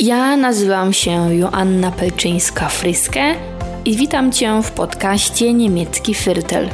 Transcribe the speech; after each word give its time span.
Ja 0.00 0.36
nazywam 0.36 0.92
się 0.92 1.34
Joanna 1.34 1.90
Pelczyńska-Fryskę 1.90 3.34
i 3.84 3.96
witam 3.96 4.32
Cię 4.32 4.62
w 4.62 4.70
podcaście 4.70 5.52
Niemiecki 5.52 6.14
Firtel, 6.14 6.68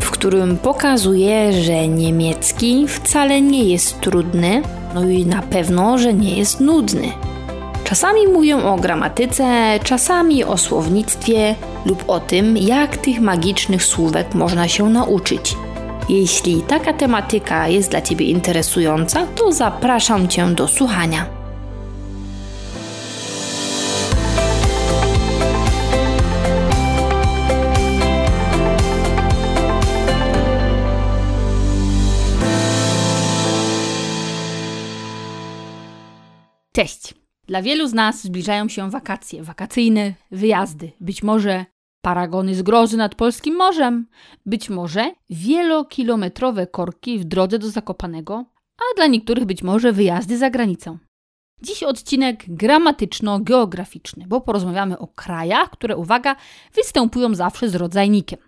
w 0.00 0.10
którym 0.10 0.56
pokazuję, 0.56 1.52
że 1.52 1.88
niemiecki 1.88 2.88
wcale 2.88 3.40
nie 3.40 3.64
jest 3.64 4.00
trudny, 4.00 4.62
no 4.94 5.08
i 5.08 5.26
na 5.26 5.42
pewno, 5.42 5.98
że 5.98 6.14
nie 6.14 6.38
jest 6.38 6.60
nudny. 6.60 7.12
Czasami 7.84 8.26
mówię 8.26 8.56
o 8.56 8.76
gramatyce, 8.76 9.78
czasami 9.84 10.44
o 10.44 10.58
słownictwie 10.58 11.54
lub 11.86 12.04
o 12.08 12.20
tym, 12.20 12.56
jak 12.56 12.96
tych 12.96 13.20
magicznych 13.20 13.84
słówek 13.84 14.34
można 14.34 14.68
się 14.68 14.88
nauczyć. 14.88 15.56
Jeśli 16.08 16.62
taka 16.62 16.92
tematyka 16.92 17.68
jest 17.68 17.90
dla 17.90 18.00
Ciebie 18.00 18.26
interesująca, 18.26 19.26
to 19.26 19.52
zapraszam 19.52 20.28
Cię 20.28 20.46
do 20.46 20.68
słuchania. 20.68 21.45
Cześć! 36.76 37.14
Dla 37.46 37.62
wielu 37.62 37.88
z 37.88 37.94
nas 37.94 38.22
zbliżają 38.22 38.68
się 38.68 38.90
wakacje, 38.90 39.42
wakacyjne 39.42 40.14
wyjazdy, 40.30 40.92
być 41.00 41.22
może 41.22 41.64
paragony 42.02 42.54
z 42.54 42.62
grozy 42.62 42.96
nad 42.96 43.14
polskim 43.14 43.56
morzem, 43.56 44.06
być 44.46 44.70
może 44.70 45.14
wielokilometrowe 45.30 46.66
korki 46.66 47.18
w 47.18 47.24
drodze 47.24 47.58
do 47.58 47.70
Zakopanego, 47.70 48.44
a 48.78 48.96
dla 48.96 49.06
niektórych 49.06 49.44
być 49.44 49.62
może 49.62 49.92
wyjazdy 49.92 50.38
za 50.38 50.50
granicę. 50.50 50.98
Dziś 51.62 51.82
odcinek 51.82 52.44
gramatyczno-geograficzny, 52.48 54.24
bo 54.28 54.40
porozmawiamy 54.40 54.98
o 54.98 55.06
krajach, 55.06 55.70
które, 55.70 55.96
uwaga, 55.96 56.36
występują 56.74 57.34
zawsze 57.34 57.68
z 57.68 57.74
rodzajnikiem. 57.74 58.38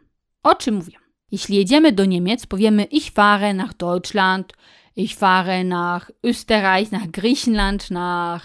O 0.43 0.55
czym 0.55 0.75
mówię? 0.75 0.93
Jeśli 1.33 1.56
jedziemy 1.56 1.93
do 1.93 2.05
Niemiec, 2.05 2.47
powiemy 2.47 2.84
Ich 2.84 3.10
fahre 3.10 3.55
nach 3.55 3.75
Deutschland, 3.75 4.53
ich 4.98 5.14
fahre 5.16 5.64
nach 5.64 6.10
Österreich, 6.22 6.91
nach 6.91 7.06
Griechenland, 7.12 7.91
nach 7.91 8.44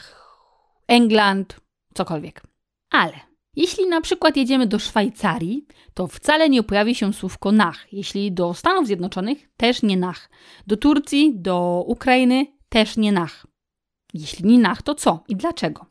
England, 0.87 1.59
cokolwiek. 1.93 2.41
Ale 2.89 3.13
jeśli 3.55 3.87
na 3.87 4.01
przykład 4.01 4.37
jedziemy 4.37 4.67
do 4.67 4.79
Szwajcarii, 4.79 5.65
to 5.93 6.07
wcale 6.07 6.49
nie 6.49 6.63
pojawi 6.63 6.95
się 6.95 7.13
słówko 7.13 7.51
nach. 7.51 7.93
Jeśli 7.93 8.31
do 8.31 8.53
Stanów 8.53 8.85
Zjednoczonych, 8.85 9.49
też 9.57 9.83
nie 9.83 9.97
nach. 9.97 10.29
Do 10.67 10.77
Turcji, 10.77 11.33
do 11.35 11.83
Ukrainy, 11.87 12.47
też 12.69 12.97
nie 12.97 13.11
nach. 13.11 13.47
Jeśli 14.13 14.45
nie 14.45 14.59
nach, 14.59 14.81
to 14.81 14.95
co 14.95 15.23
i 15.27 15.35
dlaczego? 15.35 15.85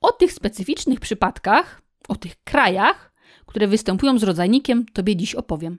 O 0.00 0.12
tych 0.12 0.32
specyficznych 0.32 1.00
przypadkach, 1.00 1.82
o 2.08 2.16
tych 2.16 2.42
krajach, 2.44 3.12
które 3.46 3.66
występują 3.66 4.18
z 4.18 4.22
rodzajnikiem, 4.22 4.86
Tobie 4.86 5.16
dziś 5.16 5.34
opowiem. 5.34 5.78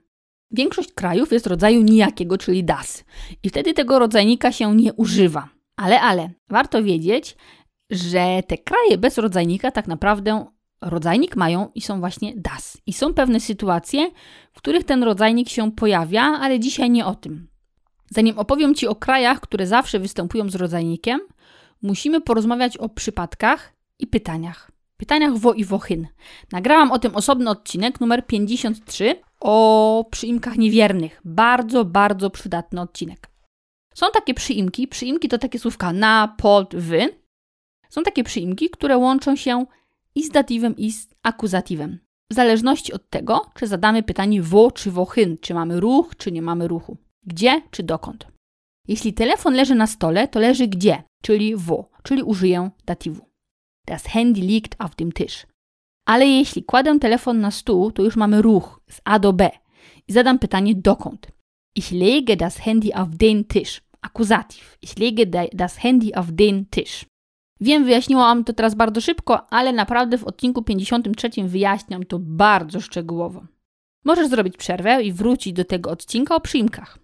Większość 0.50 0.92
krajów 0.92 1.32
jest 1.32 1.46
rodzaju 1.46 1.82
nijakiego, 1.82 2.38
czyli 2.38 2.64
das. 2.64 3.04
I 3.42 3.48
wtedy 3.48 3.74
tego 3.74 3.98
rodzajnika 3.98 4.52
się 4.52 4.76
nie 4.76 4.92
używa. 4.92 5.48
Ale, 5.76 6.00
ale, 6.00 6.30
warto 6.48 6.82
wiedzieć, 6.82 7.36
że 7.90 8.42
te 8.46 8.58
kraje 8.58 8.98
bez 8.98 9.18
rodzajnika 9.18 9.70
tak 9.70 9.88
naprawdę 9.88 10.46
rodzajnik 10.80 11.36
mają 11.36 11.70
i 11.74 11.80
są 11.80 12.00
właśnie 12.00 12.32
das. 12.36 12.78
I 12.86 12.92
są 12.92 13.14
pewne 13.14 13.40
sytuacje, 13.40 14.10
w 14.52 14.58
których 14.58 14.84
ten 14.84 15.02
rodzajnik 15.02 15.48
się 15.48 15.72
pojawia, 15.72 16.22
ale 16.22 16.60
dzisiaj 16.60 16.90
nie 16.90 17.06
o 17.06 17.14
tym. 17.14 17.48
Zanim 18.10 18.38
opowiem 18.38 18.74
Ci 18.74 18.88
o 18.88 18.94
krajach, 18.94 19.40
które 19.40 19.66
zawsze 19.66 19.98
występują 19.98 20.50
z 20.50 20.54
rodzajnikiem, 20.54 21.20
musimy 21.82 22.20
porozmawiać 22.20 22.76
o 22.76 22.88
przypadkach 22.88 23.72
i 23.98 24.06
pytaniach. 24.06 24.70
Pytaniach 25.00 25.38
wo 25.38 25.52
i 25.52 25.64
wochyn. 25.64 26.06
Nagrałam 26.52 26.92
o 26.92 26.98
tym 26.98 27.16
osobny 27.16 27.50
odcinek, 27.50 28.00
numer 28.00 28.26
53, 28.26 29.14
o 29.40 30.04
przyimkach 30.10 30.56
niewiernych. 30.56 31.20
Bardzo, 31.24 31.84
bardzo 31.84 32.30
przydatny 32.30 32.80
odcinek. 32.80 33.30
Są 33.94 34.06
takie 34.12 34.34
przyimki, 34.34 34.88
przyimki 34.88 35.28
to 35.28 35.38
takie 35.38 35.58
słówka 35.58 35.92
na, 35.92 36.34
pod, 36.38 36.76
wy. 36.76 37.08
Są 37.88 38.02
takie 38.02 38.24
przyimki, 38.24 38.70
które 38.70 38.98
łączą 38.98 39.36
się 39.36 39.66
i 40.14 40.22
z 40.22 40.30
datywem, 40.30 40.76
i 40.76 40.92
z 40.92 41.08
akuzatywem. 41.22 41.98
W 42.30 42.34
zależności 42.34 42.92
od 42.92 43.10
tego, 43.10 43.46
czy 43.54 43.66
zadamy 43.66 44.02
pytanie 44.02 44.42
wo 44.42 44.70
czy 44.70 44.90
wochyn, 44.90 45.36
czy 45.40 45.54
mamy 45.54 45.80
ruch, 45.80 46.16
czy 46.16 46.32
nie 46.32 46.42
mamy 46.42 46.68
ruchu. 46.68 46.96
Gdzie 47.26 47.62
czy 47.70 47.82
dokąd. 47.82 48.26
Jeśli 48.88 49.12
telefon 49.12 49.54
leży 49.54 49.74
na 49.74 49.86
stole, 49.86 50.28
to 50.28 50.40
leży 50.40 50.66
gdzie, 50.66 51.02
czyli 51.22 51.56
wo, 51.56 51.90
czyli 52.02 52.22
użyję 52.22 52.70
datywu. 52.86 53.29
Das 53.90 54.06
Handy 54.06 54.40
liegt 54.40 54.80
auf 54.80 54.94
dem 54.94 55.12
Tisch. 55.12 55.46
Ale 56.06 56.26
jeśli 56.26 56.64
kładę 56.64 56.98
telefon 56.98 57.40
na 57.40 57.50
stół, 57.50 57.92
to 57.92 58.02
już 58.02 58.16
mamy 58.16 58.42
ruch 58.42 58.80
z 58.90 59.00
A 59.04 59.18
do 59.18 59.32
B 59.32 59.50
i 60.08 60.12
zadam 60.12 60.38
pytanie 60.38 60.74
dokąd. 60.74 61.26
Ich 61.74 61.92
lege 61.92 62.36
das 62.36 62.58
Handy 62.58 62.94
auf 62.94 63.08
den 63.10 63.44
Tisch. 63.44 63.80
Akuzatyw. 64.00 64.78
Ich 64.82 64.98
lege 64.98 65.26
das 65.52 65.76
Handy 65.76 66.14
auf 66.14 66.26
den 66.32 66.66
Tisch. 66.66 67.04
Wiem, 67.60 67.84
wyjaśniłam 67.84 68.44
to 68.44 68.52
teraz 68.52 68.74
bardzo 68.74 69.00
szybko, 69.00 69.52
ale 69.52 69.72
naprawdę 69.72 70.18
w 70.18 70.24
odcinku 70.24 70.62
53 70.62 71.30
wyjaśniam 71.44 72.04
to 72.04 72.18
bardzo 72.18 72.80
szczegółowo. 72.80 73.46
Możesz 74.04 74.28
zrobić 74.28 74.56
przerwę 74.56 75.02
i 75.02 75.12
wrócić 75.12 75.52
do 75.52 75.64
tego 75.64 75.90
odcinka 75.90 76.36
o 76.36 76.40
przyimkach. 76.40 76.98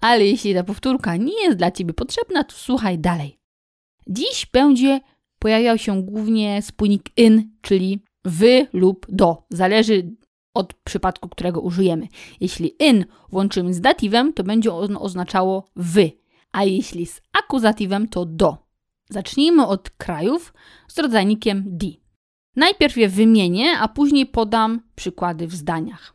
Ale 0.00 0.26
jeśli 0.26 0.54
ta 0.54 0.64
powtórka 0.64 1.16
nie 1.16 1.42
jest 1.44 1.58
dla 1.58 1.70
Ciebie 1.70 1.94
potrzebna, 1.94 2.44
to 2.44 2.54
słuchaj 2.56 2.98
dalej. 2.98 3.38
Dziś 4.06 4.46
będzie 4.52 5.00
pojawiał 5.38 5.78
się 5.78 6.02
głównie 6.02 6.62
spójnik 6.62 7.10
in, 7.16 7.50
czyli 7.60 8.02
wy 8.24 8.66
lub 8.72 9.06
do. 9.08 9.42
Zależy 9.50 10.16
od 10.54 10.74
przypadku, 10.74 11.28
którego 11.28 11.60
użyjemy. 11.60 12.08
Jeśli 12.40 12.74
in 12.78 13.04
włączymy 13.30 13.74
z 13.74 13.80
datywem, 13.80 14.32
to 14.32 14.44
będzie 14.44 14.72
ono 14.72 15.00
oznaczało 15.00 15.70
wy, 15.76 16.12
a 16.52 16.64
jeśli 16.64 17.06
z 17.06 17.20
akuzatywem, 17.32 18.08
to 18.08 18.26
do. 18.26 18.66
Zacznijmy 19.10 19.66
od 19.66 19.90
krajów 19.90 20.54
z 20.88 20.98
rodzajnikiem 20.98 21.64
di. 21.66 22.00
Najpierw 22.56 22.96
je 22.96 23.08
wymienię, 23.08 23.78
a 23.78 23.88
później 23.88 24.26
podam 24.26 24.80
przykłady 24.94 25.46
w 25.46 25.54
zdaniach. 25.54 26.14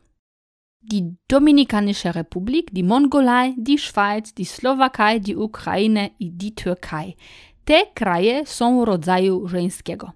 Die 0.82 1.14
Dominikanische 1.28 2.12
Republik, 2.12 2.70
die 2.72 2.84
Mongolei, 2.84 3.54
die 3.58 3.78
Schweiz, 3.78 4.32
die 4.32 4.46
Slowakei, 4.46 5.20
die 5.20 5.38
Ukraine 5.38 6.10
i 6.18 6.30
die 6.30 6.52
Türkei. 6.52 7.14
Te 7.64 7.86
kraje 7.94 8.46
są 8.46 8.84
rodzaju 8.84 9.48
żeńskiego. 9.48 10.12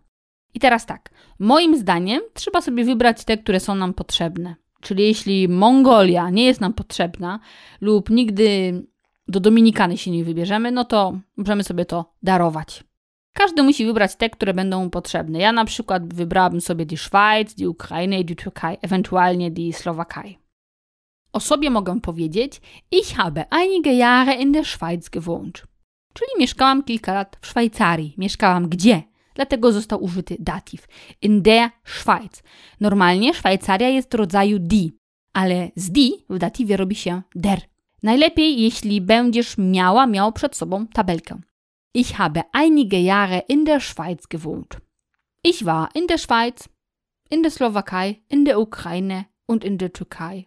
I 0.55 0.61
teraz 0.61 0.87
tak, 0.87 1.11
moim 1.39 1.77
zdaniem 1.77 2.21
trzeba 2.35 2.61
sobie 2.61 2.85
wybrać 2.85 3.25
te, 3.25 3.39
które 3.39 3.61
są 3.61 3.75
nam 3.75 3.95
potrzebne. 3.95 4.55
Czyli 4.81 5.05
jeśli 5.05 5.49
Mongolia 5.49 6.31
nie 6.31 6.45
jest 6.45 6.61
nam 6.61 6.73
potrzebna 6.73 7.41
lub 7.81 8.11
nigdy 8.11 8.83
do 9.29 9.41
Dominikany 9.41 9.97
się 9.97 10.11
nie 10.11 10.25
wybierzemy, 10.25 10.73
no 10.73 10.85
to 10.85 11.19
możemy 11.37 11.65
sobie 11.65 11.85
to 11.85 12.15
darować. 12.23 12.85
Każdy 13.33 13.63
musi 13.63 13.87
wybrać 13.87 14.17
te, 14.17 14.31
które 14.31 14.55
będą 14.55 14.85
mu 14.85 14.91
potrzebne. 14.91 15.39
Ja 15.39 15.53
na 15.53 15.65
przykład 15.65 16.15
wybrałabym 16.15 16.61
sobie 16.61 16.87
die 16.87 16.99
Schweiz, 16.99 17.55
die 17.55 17.69
Ukraine 17.71 18.21
i 18.21 18.25
die 18.25 18.37
Türkei, 18.37 18.77
ewentualnie 18.83 19.51
die 19.51 19.73
Slowakei. 19.73 20.39
O 21.33 21.41
sobie 21.41 21.71
mogę 21.71 22.01
powiedzieć, 22.01 22.61
ich 22.91 23.17
habe 23.17 23.45
einige 23.51 23.93
Jahre 23.93 24.35
in 24.35 24.53
der 24.53 24.65
Schweiz 24.65 25.11
gewohnt. 25.11 25.63
Czyli 26.19 26.31
mieszkałam 26.39 26.83
kilka 26.83 27.15
lat 27.15 27.39
w 27.41 27.47
Szwajcarii. 27.47 28.15
Mieszkałam 28.19 28.69
gdzie? 28.69 29.03
Dlatego 29.35 29.73
został 29.73 30.05
użyty 30.05 30.37
datyw. 30.39 30.87
In 31.23 31.43
der 31.43 31.71
Schweiz. 31.85 32.43
Normalnie 32.81 33.35
Szwajcaria 33.35 33.89
jest 33.89 34.15
rodzaju 34.15 34.59
die, 34.59 34.91
ale 35.33 35.71
z 35.77 35.91
die 35.91 36.11
w 36.31 36.39
datywie 36.39 36.77
robi 36.77 36.95
się 36.95 37.23
der. 37.35 37.61
Najlepiej, 38.03 38.61
jeśli 38.61 39.01
będziesz 39.01 39.59
miała, 39.59 40.07
miał 40.07 40.33
przed 40.33 40.57
sobą 40.57 40.87
tabelkę. 40.87 41.41
Ich 41.95 42.13
habe 42.13 42.43
einige 42.53 43.03
Jahre 43.03 43.43
in 43.49 43.65
der 43.65 43.81
Schweiz 43.81 44.27
gewohnt. 44.27 44.77
Ich 45.45 45.65
war 45.65 45.89
in 45.95 46.07
der 46.07 46.19
Schweiz, 46.19 46.69
in 47.31 47.43
der 47.43 47.51
Slowakei, 47.51 48.23
in 48.31 48.45
der 48.45 48.61
Ukraine 48.61 49.25
und 49.49 49.65
in 49.65 49.79
der 49.79 49.93
Türkei. 49.93 50.47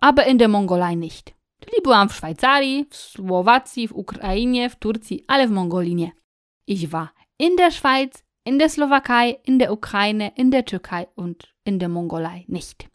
Aber 0.00 0.26
in 0.26 0.38
der 0.38 0.48
Mongolei 0.48 0.94
nicht. 0.94 1.34
Czyli 1.66 1.82
byłam 1.82 2.08
w 2.08 2.14
Szwajcarii, 2.14 2.86
w 2.90 2.96
Słowacji, 2.96 3.88
w 3.88 3.92
Ukrainie, 3.92 4.70
w 4.70 4.76
Turcji, 4.76 5.24
ale 5.26 5.48
w 5.48 5.50
Mongolii 5.50 5.94
nie. 5.94 6.12
Ich 6.66 6.88
war 6.88 7.08
in 7.38 7.56
der 7.56 7.72
Schweiz, 7.72 8.24
in 8.46 8.58
der 8.58 8.70
Slowakei, 8.70 9.36
in 9.44 9.58
der 9.58 9.72
Ukraine, 9.72 10.30
in 10.36 10.50
der 10.50 10.64
Türkei 10.64 11.06
und 11.16 11.54
in 11.66 11.78
der 11.78 11.88
Mongolei 11.88 12.44
nicht. 12.48 12.88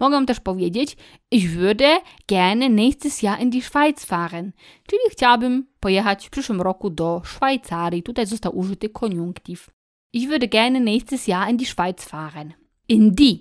Mogę 0.00 0.26
też 0.26 0.40
powiedzieć, 0.40 0.96
ich 1.30 1.50
würde 1.50 2.00
gerne 2.26 2.68
nächstes 2.68 3.22
Jahr 3.22 3.40
in 3.40 3.50
die 3.50 3.62
Schweiz 3.62 4.04
fahren. 4.04 4.52
Czyli 4.86 5.02
chciałabym 5.10 5.66
pojechać 5.80 6.26
w 6.26 6.30
przyszłym 6.30 6.60
roku 6.60 6.90
do 6.90 7.22
Szwajcarii. 7.24 8.02
Tutaj 8.02 8.26
został 8.26 8.58
użyty 8.58 8.88
koniunktyw. 8.88 9.70
Ich 10.12 10.28
würde 10.28 10.48
gerne 10.48 10.80
nächstes 10.80 11.28
Jahr 11.28 11.50
in 11.50 11.56
die 11.56 11.66
Schweiz 11.66 12.04
fahren. 12.04 12.52
In 12.88 13.10
die. 13.10 13.38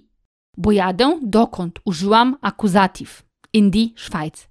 Bo 0.57 0.71
jadę 0.71 1.19
dokąd 1.21 1.79
użyłam 1.85 2.37
akuzatyw. 2.41 3.23
In 3.53 3.71
die 3.71 3.93
Schweiz. 3.95 4.49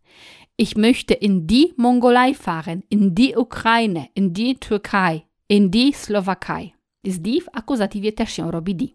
Ich 0.56 0.76
möchte 0.76 1.14
in 1.14 1.46
die 1.46 1.74
Mongolei 1.76 2.34
fahren, 2.34 2.82
in 2.88 3.14
die 3.14 3.34
Ukraine, 3.36 4.08
in 4.14 4.32
die 4.32 4.54
Türkei, 4.54 5.22
in 5.48 5.70
die 5.70 5.92
Slowakei. 5.92 6.72
Z 7.04 7.18
die 7.18 7.40
w 7.40 7.48
akuzatywie 7.52 8.12
też 8.12 8.32
się 8.32 8.50
robi 8.50 8.74
die. 8.74 8.88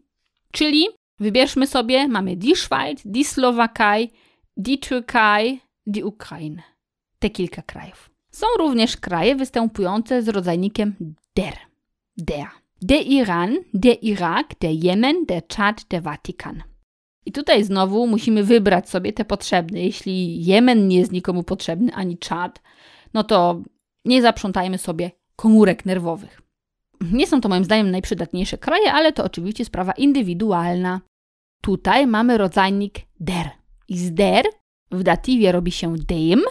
Czyli 0.52 0.86
wybierzmy 1.20 1.68
sobie, 1.68 2.08
mamy 2.08 2.36
die 2.36 2.56
Schweiz, 2.56 3.02
die 3.06 3.26
Slowakei, 3.26 4.10
die 4.58 4.78
Türkei, 4.78 5.60
die 5.88 6.06
Ukraine. 6.06 6.64
Te 7.20 7.30
kilka 7.30 7.62
krajów. 7.62 8.10
Są 8.32 8.46
również 8.60 8.98
kraje 8.98 9.36
występujące 9.36 10.24
z 10.24 10.30
rodzajnikiem 10.30 11.16
der. 11.36 11.54
Der. 12.18 12.48
Der 12.82 13.02
Iran, 13.02 13.58
der 13.74 14.04
Irak, 14.04 14.56
der 14.60 14.72
Jemen, 14.72 15.26
der 15.26 15.48
Tschad, 15.48 15.92
der 15.92 16.04
Watykan. 16.04 16.64
I 17.28 17.32
tutaj 17.32 17.64
znowu 17.64 18.08
musimy 18.08 18.44
wybrać 18.44 18.90
sobie 18.90 19.14
te 19.14 19.26
potrzebne. 19.26 19.82
Jeśli 19.82 20.46
Jemen 20.46 20.88
nie 20.88 20.98
jest 20.98 21.12
nikomu 21.12 21.44
potrzebny, 21.44 21.94
ani 21.94 22.18
Czad, 22.18 22.62
no 23.14 23.24
to 23.24 23.62
nie 24.06 24.22
zaprzątajmy 24.22 24.78
sobie 24.78 25.12
komórek 25.36 25.86
nerwowych. 25.86 26.42
Nie 27.12 27.28
są 27.28 27.42
to 27.42 27.50
moim 27.50 27.64
zdaniem 27.64 27.92
najprzydatniejsze 27.92 28.58
kraje, 28.58 28.94
ale 28.94 29.14
to 29.14 29.24
oczywiście 29.24 29.66
sprawa 29.66 29.92
indywidualna. 29.92 31.02
Tutaj 31.62 32.08
mamy 32.08 32.38
rodzajnik 32.38 33.00
der. 33.20 33.50
I 33.88 33.98
z 33.98 34.14
der 34.14 34.46
w 34.92 35.04
datywie 35.04 35.52
robi 35.52 35.72
się 35.72 35.96
dem, 35.96 36.42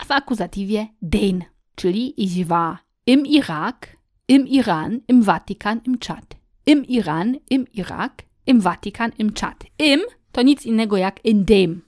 a 0.00 0.04
w 0.04 0.10
akuzatywie 0.10 0.86
den, 1.02 1.44
czyli 1.74 2.22
ich 2.24 2.46
war 2.46 2.78
im 3.06 3.26
Irak, 3.26 3.96
im 4.28 4.46
Iran, 4.46 5.00
im 5.08 5.22
Watykan, 5.22 5.80
im 5.84 5.98
Tschad. 5.98 6.36
Im 6.66 6.84
Iran, 6.84 7.36
im 7.50 7.66
Irak, 7.74 8.24
im 8.46 8.60
Watykan, 8.60 9.12
im 9.18 9.34
Tschad. 9.34 9.64
Im 9.78 10.00
to 10.34 10.42
nic 10.42 10.66
innego 10.66 10.96
jak 10.96 11.24
in 11.24 11.44
dem. 11.44 11.82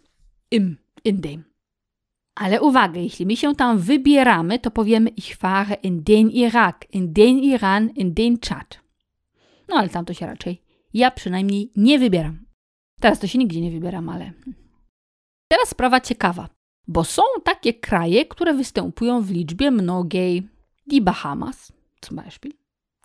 Im, 0.51 0.77
in 1.05 1.21
dem. 1.21 1.45
Ale 2.35 2.61
uwaga, 2.61 3.01
jeśli 3.01 3.27
my 3.27 3.37
się 3.37 3.55
tam 3.55 3.79
wybieramy, 3.79 4.59
to 4.59 4.71
powiemy 4.71 5.11
ich 5.11 5.37
fahre 5.37 5.75
in 5.75 6.03
den 6.03 6.31
Irak, 6.31 6.95
in 6.95 7.13
den 7.13 7.39
Iran, 7.39 7.89
in 7.89 8.15
den 8.15 8.39
Tschad. 8.39 8.81
No 9.69 9.77
ale 9.77 9.89
tam 9.89 10.05
to 10.05 10.15
się 10.15 10.27
raczej, 10.27 10.63
ja 10.95 11.11
przynajmniej 11.11 11.73
nie 11.77 11.99
wybieram. 11.99 12.47
Teraz 13.01 13.19
to 13.21 13.27
się 13.27 13.39
nigdzie 13.39 13.61
nie 13.61 13.71
wybieram, 13.71 14.09
ale... 14.09 14.33
Teraz 15.49 15.69
sprawa 15.69 16.01
ciekawa, 16.01 16.49
bo 16.89 17.05
są 17.05 17.23
takie 17.45 17.75
kraje, 17.75 18.27
które 18.27 18.55
występują 18.55 19.23
w 19.23 19.31
liczbie 19.31 19.71
mnogiej. 19.71 20.49
Die 20.87 21.01
Bahamas, 21.01 21.73
zum 22.01 22.17
Beispiel, 22.17 22.53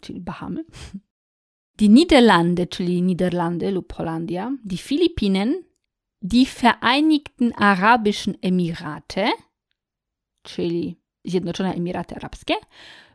czyli 0.01 0.21
Bahamy. 0.21 0.63
Die 1.81 1.89
Niederlande, 1.89 2.67
czyli 2.67 3.01
Niederlande 3.01 3.71
lub 3.71 3.93
Holandia, 3.93 4.51
die 4.63 4.77
Philippinen, 4.77 5.63
die 6.21 6.45
Vereinigten 6.45 7.53
Arabischen 7.53 8.37
Emirate, 8.41 9.31
czyli 10.43 10.95
Zjednoczone 11.25 11.73
Emiraty 11.73 12.15
Arabskie, 12.15 12.53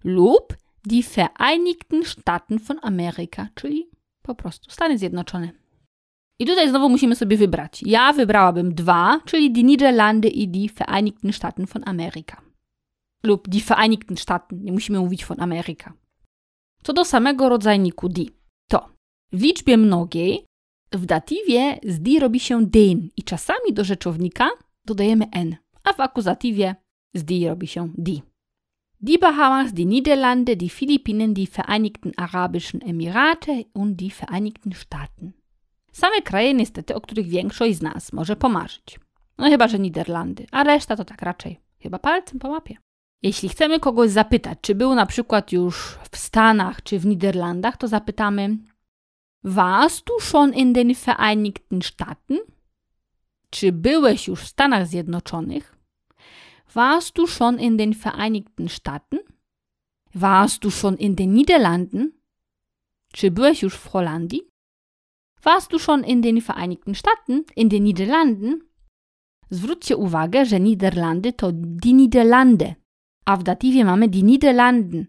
lub 0.04 0.56
die 0.86 1.02
Vereinigten 1.02 2.04
Staaten 2.04 2.58
von 2.58 2.78
Amerika, 2.82 3.48
czyli 3.54 3.90
po 4.22 4.34
prostu 4.34 4.70
Stany 4.70 4.98
Zjednoczone. 4.98 5.50
I 6.38 6.46
tutaj 6.46 6.68
znowu 6.68 6.88
musimy 6.88 7.16
sobie 7.16 7.36
wybrać. 7.36 7.82
Ja 7.82 8.12
wybrałabym 8.12 8.74
dwa, 8.74 9.20
czyli 9.24 9.52
die 9.52 9.64
Niederlande 9.64 10.28
i 10.28 10.48
die 10.48 10.68
Vereinigten 10.68 11.32
Staaten 11.32 11.66
von 11.66 11.82
Amerika. 11.86 12.42
Lub 13.22 13.48
die 13.48 13.60
Vereinigten 13.60 14.16
Staaten, 14.16 14.64
nie 14.64 14.72
musimy 14.72 14.98
mówić 14.98 15.24
von 15.24 15.40
Amerika. 15.40 15.92
Co 16.82 16.92
do 16.92 17.04
samego 17.04 17.48
rodzajniku 17.48 18.08
die. 18.08 18.45
W 19.32 19.42
liczbie 19.42 19.76
mnogiej 19.76 20.46
w 20.92 21.06
datywie 21.06 21.78
z 21.84 22.00
di 22.00 22.20
robi 22.20 22.40
się 22.40 22.66
den 22.66 23.08
i 23.16 23.22
czasami 23.22 23.72
do 23.72 23.84
rzeczownika 23.84 24.50
dodajemy 24.84 25.26
n, 25.32 25.56
a 25.84 25.92
w 25.92 26.00
akuzatywie 26.00 26.74
z 27.14 27.24
di 27.24 27.48
robi 27.48 27.66
się 27.66 27.92
di. 27.98 28.22
Die 29.00 29.18
Bahamas, 29.18 29.72
die 29.72 29.84
Niederlande, 29.84 30.56
die 30.56 30.70
Philippinen, 30.70 31.34
die 31.34 31.46
Vereinigten 31.46 32.12
Arabischen 32.16 32.80
Emirate 32.82 33.64
und 33.74 33.96
die 33.96 34.10
Vereinigten 34.10 34.72
Staaten. 34.72 35.32
Same 35.92 36.22
kraje 36.22 36.54
niestety, 36.54 36.94
o 36.94 37.00
których 37.00 37.28
większość 37.28 37.76
z 37.76 37.82
nas 37.82 38.12
może 38.12 38.36
pomarzyć. 38.36 39.00
No 39.38 39.48
chyba, 39.48 39.68
że 39.68 39.78
Niderlandy, 39.78 40.46
a 40.52 40.64
reszta 40.64 40.96
to 40.96 41.04
tak 41.04 41.22
raczej 41.22 41.60
chyba 41.78 41.98
palcem 41.98 42.38
po 42.38 42.50
mapie. 42.50 42.76
Jeśli 43.22 43.48
chcemy 43.48 43.80
kogoś 43.80 44.10
zapytać, 44.10 44.58
czy 44.60 44.74
był 44.74 44.94
na 44.94 45.06
przykład 45.06 45.52
już 45.52 45.98
w 46.10 46.16
Stanach 46.16 46.82
czy 46.82 46.98
w 46.98 47.06
Niderlandach, 47.06 47.76
to 47.76 47.88
zapytamy 47.88 48.56
Warst 49.48 50.08
du 50.08 50.18
schon 50.18 50.52
in 50.52 50.74
den 50.74 50.92
Vereinigten 50.94 51.82
Staaten? 51.82 52.38
Czy 53.50 53.72
byłeś 53.72 54.28
już 54.28 54.40
w 54.40 54.46
Stanach 54.46 54.86
Zjednoczonych? 54.86 55.76
Warst 56.74 57.16
du 57.16 57.26
schon 57.26 57.60
in 57.60 57.76
den 57.76 57.94
Vereinigten 57.94 58.68
Staaten? 58.68 59.18
Warst 60.14 60.62
du 60.62 60.70
schon 60.70 60.96
in 60.96 61.14
den 61.14 61.34
Niederlanden? 61.34 62.12
Czy 63.12 63.30
byłeś 63.30 63.62
już 63.62 63.74
w 63.74 63.88
Holandii? 63.88 64.42
Warst 65.44 65.70
du 65.70 65.78
schon 65.78 66.04
in 66.04 66.20
den 66.20 66.40
Vereinigten 66.40 66.94
Staaten, 66.94 67.44
in 67.56 67.68
den 67.68 67.84
Niederlanden? 67.84 68.60
Zwróćcie 69.50 69.96
uwagę, 69.96 70.46
że 70.46 70.60
Niderlandy 70.60 71.32
to 71.32 71.52
die 71.52 71.92
Niederlande, 71.92 72.74
a 73.24 73.36
w 73.36 73.42
datywie 73.42 73.84
mamy 73.84 74.08
die 74.08 74.22
Niederlanden. 74.22 75.06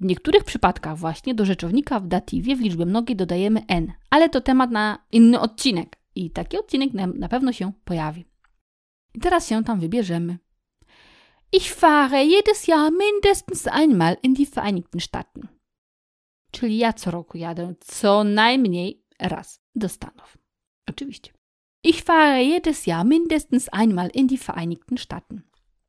W 0.00 0.04
niektórych 0.04 0.44
przypadkach 0.44 0.98
właśnie 0.98 1.34
do 1.34 1.44
rzeczownika 1.44 2.00
w 2.00 2.06
datywie 2.06 2.56
w 2.56 2.60
liczbie 2.60 2.86
mnogiej 2.86 3.16
dodajemy 3.16 3.62
n, 3.68 3.92
ale 4.10 4.28
to 4.28 4.40
temat 4.40 4.70
na 4.70 4.98
inny 5.12 5.40
odcinek 5.40 5.96
i 6.14 6.30
taki 6.30 6.58
odcinek 6.58 6.92
na, 6.92 7.28
pewno 7.28 7.52
się 7.52 7.72
pojawi. 7.84 8.24
I 9.14 9.20
teraz 9.20 9.48
się 9.48 9.64
tam 9.64 9.80
wybierzemy. 9.80 10.38
Ich 11.52 11.74
fahre 11.74 12.24
jedes 12.24 12.68
Jahr 12.68 12.92
mindestens 12.92 13.66
einmal 13.66 14.16
in 14.22 14.34
die 14.34 14.46
Vereinigten 14.46 15.00
Staaten. 15.00 15.48
Czyli 16.50 16.78
ja 16.78 16.92
co 16.92 17.10
roku 17.10 17.38
jadę 17.38 17.74
co 17.80 18.24
najmniej 18.24 19.02
raz 19.20 19.60
do 19.74 19.88
Stanów. 19.88 20.38
Oczywiście. 20.88 21.32
Ich 21.84 22.02
fahre 22.02 22.44
jedes 22.44 22.86
Jahr 22.86 23.06
mindestens 23.06 23.68
einmal 23.72 24.10
in 24.14 24.26
die 24.26 24.38
Vereinigten 24.38 24.98
Staaten. 24.98 25.42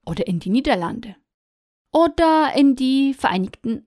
Oder 0.05 0.27
in 0.27 0.39
die 0.39 0.49
Niederlande. 0.49 1.15
Oder 1.91 2.53
in 2.55 2.75
die 2.75 3.13
Vereinigten 3.13 3.86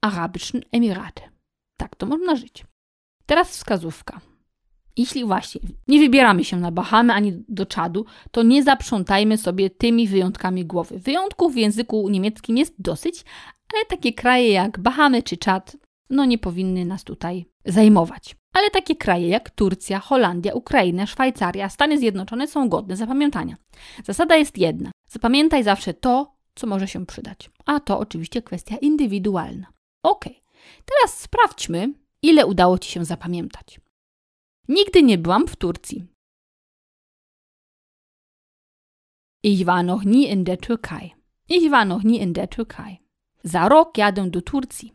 Arabischen 0.00 0.62
Emirate. 0.72 1.22
Tak 1.76 1.96
to 1.96 2.06
można 2.06 2.36
żyć. 2.36 2.64
Teraz 3.26 3.50
wskazówka. 3.50 4.20
Jeśli 4.96 5.24
właśnie 5.24 5.60
nie 5.88 5.98
wybieramy 5.98 6.44
się 6.44 6.56
na 6.56 6.72
Bahamy 6.72 7.12
ani 7.12 7.44
do 7.48 7.66
Czadu, 7.66 8.06
to 8.30 8.42
nie 8.42 8.62
zaprzątajmy 8.62 9.38
sobie 9.38 9.70
tymi 9.70 10.08
wyjątkami 10.08 10.64
głowy. 10.64 10.98
Wyjątków 10.98 11.54
w 11.54 11.56
języku 11.56 12.08
niemieckim 12.08 12.56
jest 12.56 12.74
dosyć, 12.78 13.24
ale 13.74 13.84
takie 13.84 14.12
kraje 14.12 14.50
jak 14.50 14.80
Bahamy 14.80 15.22
czy 15.22 15.36
Czad 15.36 15.76
no 16.10 16.24
nie 16.24 16.38
powinny 16.38 16.84
nas 16.84 17.04
tutaj 17.04 17.46
zajmować. 17.64 18.36
Ale 18.52 18.70
takie 18.70 18.96
kraje 18.96 19.28
jak 19.28 19.50
Turcja, 19.50 19.98
Holandia, 19.98 20.54
Ukraina, 20.54 21.06
Szwajcaria, 21.06 21.68
Stany 21.68 21.98
Zjednoczone 21.98 22.46
są 22.46 22.68
godne 22.68 22.96
zapamiętania. 22.96 23.56
Zasada 24.04 24.36
jest 24.36 24.58
jedna: 24.58 24.90
zapamiętaj 25.08 25.62
zawsze 25.62 25.94
to, 25.94 26.36
co 26.54 26.66
może 26.66 26.88
się 26.88 27.06
przydać. 27.06 27.50
A 27.66 27.80
to 27.80 27.98
oczywiście 27.98 28.42
kwestia 28.42 28.76
indywidualna. 28.76 29.66
Ok, 30.06 30.24
teraz 30.84 31.20
sprawdźmy, 31.20 31.92
ile 32.22 32.46
udało 32.46 32.78
Ci 32.78 32.90
się 32.90 33.04
zapamiętać. 33.04 33.80
Nigdy 34.68 35.02
nie 35.02 35.18
byłam 35.18 35.46
w 35.46 35.56
Turcji. 35.56 36.06
Ich 39.42 39.64
war 39.64 39.84
noch 39.84 40.04
nie 40.04 40.28
in 40.28 40.44
der 40.44 40.58
Türkei. 40.58 41.14
Ich 41.48 41.70
war 41.70 41.86
noch 41.86 42.04
nie 42.04 42.18
in 42.18 42.32
der 42.32 42.48
Türkei. 42.48 42.98
Za 43.44 43.68
rok 43.68 43.98
jadę 43.98 44.30
do 44.30 44.42
Turcji. 44.42 44.92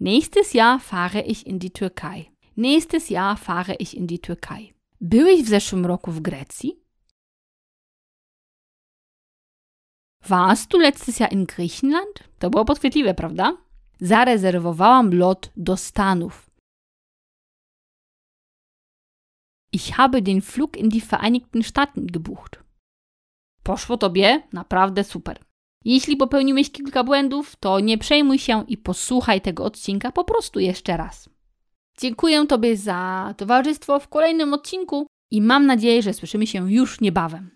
Nächstes 0.00 0.54
Jahr 0.54 0.80
fahre 0.80 1.20
ich 1.20 1.46
in 1.46 1.58
die 1.58 1.70
Türkei. 1.70 2.30
Nächstes 2.56 3.10
Jahr 3.10 3.38
fahre 3.38 3.74
ich 3.74 3.94
in 3.94 4.06
die 4.06 4.18
Türkei. 4.18 4.72
Byłeś 5.00 5.42
w 5.42 5.48
zeszłym 5.48 5.86
roku 5.86 6.12
w 6.12 6.20
Grecji? 6.20 6.85
Warst 10.28 10.72
du 10.72 10.78
letztes 10.78 11.18
Jahr 11.18 11.32
in 11.32 11.44
Griechenland? 11.44 12.24
To 12.38 12.50
było 12.50 12.64
podchwytliwe, 12.64 13.14
prawda? 13.14 13.56
Zarezerwowałam 14.00 15.14
lot 15.14 15.50
do 15.56 15.76
Stanów. 15.76 16.50
Ich 19.72 19.96
habe 19.96 20.22
den 20.22 20.40
Flug 20.40 20.76
in 20.76 20.88
die 20.88 21.00
Vereinigten 21.00 21.62
Staaten 21.62 22.06
gebucht. 22.06 22.62
Poszło 23.62 23.96
tobie 23.96 24.42
naprawdę 24.52 25.04
super. 25.04 25.38
Jeśli 25.84 26.16
popełniłeś 26.16 26.70
kilka 26.70 27.04
błędów, 27.04 27.56
to 27.56 27.80
nie 27.80 27.98
przejmuj 27.98 28.38
się 28.38 28.64
i 28.68 28.76
posłuchaj 28.76 29.40
tego 29.40 29.64
odcinka 29.64 30.12
po 30.12 30.24
prostu 30.24 30.60
jeszcze 30.60 30.96
raz. 30.96 31.28
Dziękuję 31.98 32.46
Tobie 32.46 32.76
za 32.76 33.34
towarzystwo 33.36 34.00
w 34.00 34.08
kolejnym 34.08 34.54
odcinku 34.54 35.06
i 35.30 35.42
mam 35.42 35.66
nadzieję, 35.66 36.02
że 36.02 36.14
słyszymy 36.14 36.46
się 36.46 36.72
już 36.72 37.00
niebawem. 37.00 37.55